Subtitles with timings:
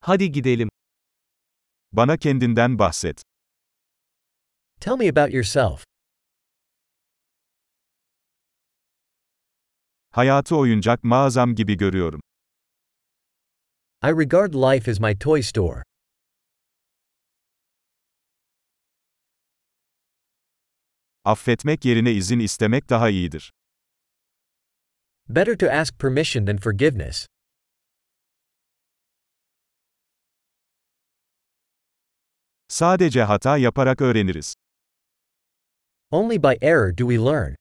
[0.00, 0.68] Hadi gidelim.
[1.92, 3.22] Bana kendinden bahset.
[4.80, 5.84] Tell me about yourself.
[10.10, 12.20] Hayatı oyuncak mağazam gibi görüyorum.
[14.02, 15.82] I regard life as my toy store.
[21.24, 23.52] Affetmek yerine izin istemek daha iyidir.
[25.28, 27.26] Better to ask permission than forgiveness.
[32.70, 34.54] Sadece hata yaparak öğreniriz.
[36.10, 37.54] Only by error do we learn.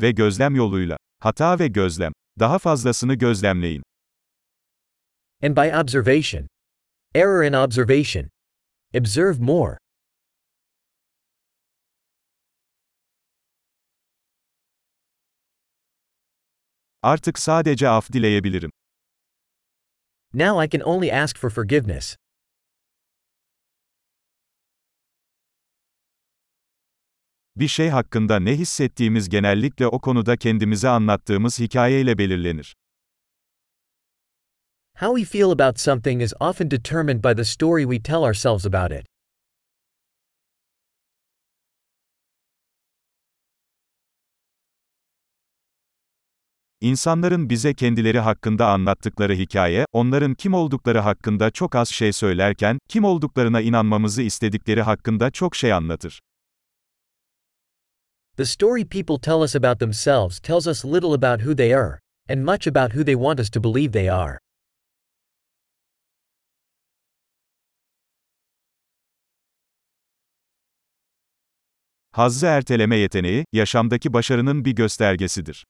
[0.00, 0.96] Ve gözlem yoluyla.
[1.18, 2.12] Hata ve gözlem.
[2.38, 3.82] Daha fazlasını gözlemleyin.
[5.42, 6.46] And by observation.
[7.14, 8.30] Error in observation.
[8.94, 9.78] Observe more.
[17.02, 18.70] Artık sadece af dileyebilirim.
[20.34, 22.16] Now I can only ask for forgiveness.
[27.56, 32.76] Bir şey hakkında ne hissettiğimiz genellikle o konuda kendimize anlattığımız hikayeyle belirlenir.
[35.00, 39.00] How we feel about something is often determined by the story we tell ourselves about
[39.00, 39.09] it.
[46.82, 53.04] İnsanların bize kendileri hakkında anlattıkları hikaye, onların kim oldukları hakkında çok az şey söylerken, kim
[53.04, 56.20] olduklarına inanmamızı istedikleri hakkında çok şey anlatır.
[58.36, 62.38] The story people tell us about themselves tells us little about who they are, and
[62.38, 64.38] much about who they want us to believe they are.
[72.12, 75.64] Hazzı erteleme yeteneği, yaşamdaki başarının bir göstergesidir.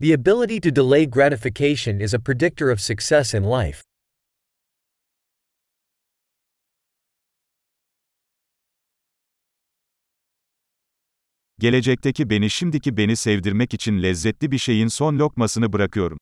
[0.00, 3.84] The ability to delay gratification is a predictor of success in life.
[11.58, 16.18] Gelecekteki beni şimdiki beni sevdirmek için lezzetli bir şeyin son lokmasını bırakıyorum.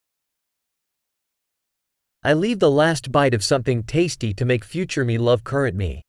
[2.25, 6.08] I leave the last bite of something tasty to make future me love current me.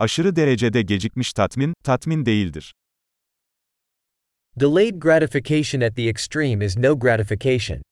[0.00, 2.74] Aşırı derecede gecikmiş tatmin, tatmin değildir.
[4.60, 7.82] Delayed gratification at the extreme is no gratification.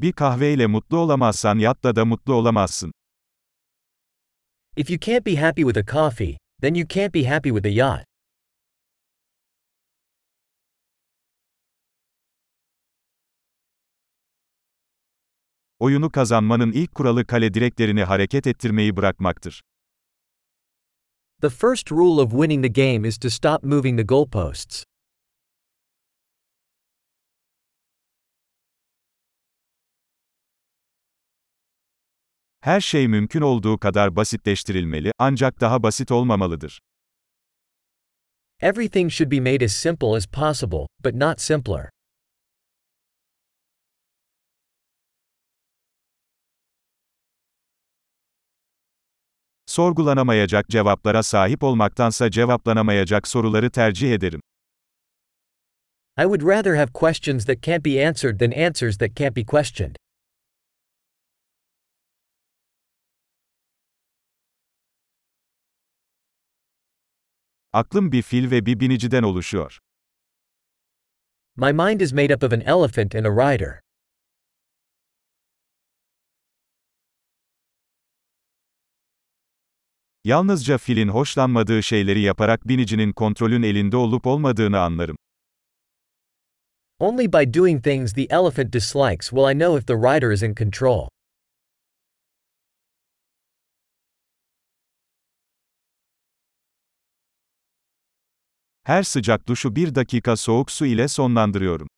[0.00, 2.92] Bir kahveyle mutlu olamazsan yatla da mutlu olamazsın.
[4.76, 7.70] If you can't be happy with a coffee, then you can't be happy with a
[7.70, 8.13] yacht.
[15.84, 19.62] Oyunu kazanmanın ilk kuralı kale direklerini hareket ettirmeyi bırakmaktır.
[21.40, 24.84] The first rule of winning the game is to stop moving the goalposts.
[32.60, 36.80] Her şey mümkün olduğu kadar basitleştirilmeli, ancak daha basit olmamalıdır.
[38.60, 41.93] Everything should be made as simple as possible, but not simpler.
[49.74, 54.40] Sorgulanamayacak cevaplara sahip olmaktansa cevaplanamayacak soruları tercih ederim.
[56.16, 59.96] I would rather have questions that can't be answered than answers that can't be questioned.
[67.72, 69.78] Aklım bir fil ve bir biniciden oluşuyor.
[71.56, 73.83] My mind is made up of an elephant and a rider.
[80.24, 85.16] Yalnızca filin hoşlanmadığı şeyleri yaparak binicinin kontrolün elinde olup olmadığını anlarım.
[86.98, 90.54] Only by doing things the elephant dislikes will I know if the rider is in
[90.54, 91.08] control.
[98.84, 101.88] Her sıcak duşu bir dakika soğuk su ile sonlandırıyorum.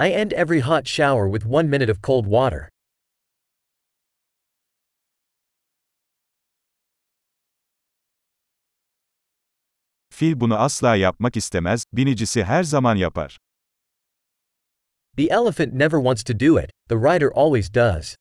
[0.00, 2.68] I end every hot shower with one minute of cold water.
[10.18, 13.38] Fil bunu asla yapmak istemez, binicisi her zaman yapar.
[15.16, 18.16] The elephant never wants to do it, the rider always does.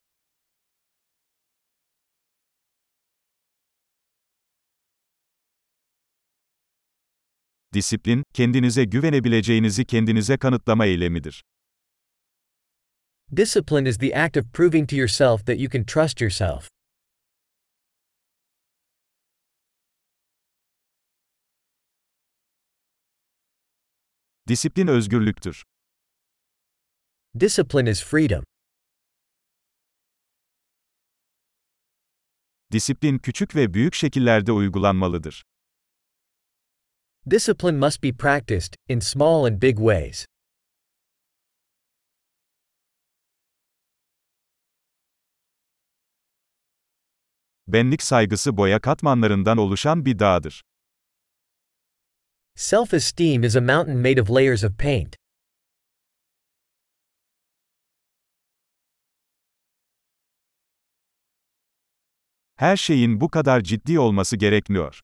[7.73, 11.43] Disiplin, kendinize güvenebileceğinizi kendinize kanıtlama eylemidir.
[13.35, 16.76] Discipline is the act of proving to yourself that you can trust yourself.
[24.47, 25.63] Disiplin özgürlüktür.
[27.39, 28.43] Discipline is freedom.
[32.71, 35.43] Disiplin küçük ve büyük şekillerde uygulanmalıdır.
[37.29, 40.25] Discipline must be practiced, in small and big ways.
[47.67, 50.63] Benlik saygısı boya katmanlarından oluşan bir dağdır.
[52.59, 55.15] Self esteem is a mountain made of layers of paint.
[62.55, 65.01] Her şeyin bu kadar ciddi olması gerekmiyor.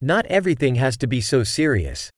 [0.00, 2.10] Not everything has to be so serious.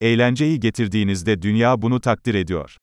[0.00, 2.81] Eğlenceyi getirdiğinizde dünya bunu takdir ediyor.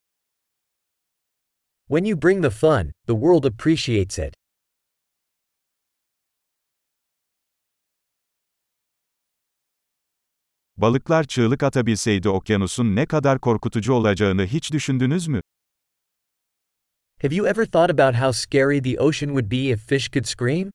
[1.90, 4.34] When you bring the fun, the world appreciates it.
[10.76, 15.40] Balıklar çığlık atabilseydi okyanusun ne kadar korkutucu olacağını hiç düşündünüz mü?
[17.22, 20.70] Have you ever thought about how scary the ocean would be if fish could scream?